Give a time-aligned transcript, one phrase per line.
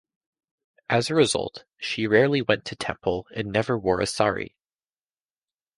[0.89, 4.55] As a result, she rarely went to temple and never wore a sari.